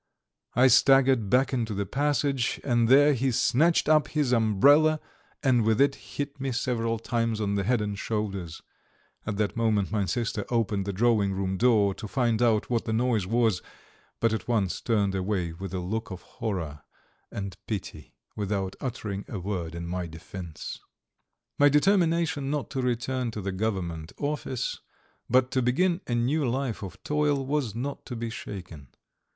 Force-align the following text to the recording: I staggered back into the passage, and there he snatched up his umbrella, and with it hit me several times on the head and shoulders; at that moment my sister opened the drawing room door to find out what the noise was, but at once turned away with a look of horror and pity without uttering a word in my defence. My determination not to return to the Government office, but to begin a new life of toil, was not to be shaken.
I 0.55 0.65
staggered 0.65 1.29
back 1.29 1.53
into 1.53 1.75
the 1.75 1.85
passage, 1.85 2.59
and 2.63 2.89
there 2.89 3.13
he 3.13 3.29
snatched 3.29 3.87
up 3.87 4.07
his 4.07 4.31
umbrella, 4.31 4.99
and 5.43 5.63
with 5.63 5.79
it 5.79 5.93
hit 5.93 6.39
me 6.39 6.51
several 6.53 6.97
times 6.97 7.39
on 7.39 7.53
the 7.53 7.63
head 7.63 7.81
and 7.81 7.99
shoulders; 7.99 8.63
at 9.27 9.37
that 9.37 9.55
moment 9.55 9.91
my 9.91 10.05
sister 10.05 10.43
opened 10.49 10.85
the 10.85 10.91
drawing 10.91 11.33
room 11.33 11.55
door 11.55 11.93
to 11.93 12.07
find 12.07 12.41
out 12.41 12.67
what 12.67 12.85
the 12.85 12.93
noise 12.93 13.27
was, 13.27 13.61
but 14.19 14.33
at 14.33 14.47
once 14.47 14.81
turned 14.81 15.13
away 15.13 15.53
with 15.53 15.71
a 15.71 15.77
look 15.79 16.09
of 16.09 16.23
horror 16.23 16.81
and 17.31 17.55
pity 17.67 18.15
without 18.35 18.75
uttering 18.81 19.23
a 19.27 19.37
word 19.39 19.75
in 19.75 19.85
my 19.85 20.07
defence. 20.07 20.79
My 21.59 21.69
determination 21.69 22.49
not 22.49 22.71
to 22.71 22.81
return 22.81 23.29
to 23.29 23.39
the 23.41 23.51
Government 23.51 24.13
office, 24.17 24.79
but 25.29 25.51
to 25.51 25.61
begin 25.61 26.01
a 26.07 26.15
new 26.15 26.43
life 26.49 26.81
of 26.81 26.97
toil, 27.03 27.45
was 27.45 27.75
not 27.75 28.03
to 28.07 28.15
be 28.15 28.31
shaken. 28.31 28.87